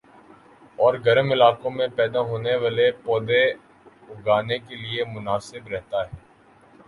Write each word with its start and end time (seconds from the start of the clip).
اور 0.79 0.93
گرم 1.05 1.31
علاقوں 1.31 1.71
میں 1.71 1.87
پیدا 1.95 2.19
ہونے 2.29 2.55
والے 2.55 2.89
پودے 3.03 3.43
اگانے 4.09 4.57
کیلئے 4.59 5.03
مناسب 5.07 5.67
رہتا 5.67 6.05
ہے 6.05 6.17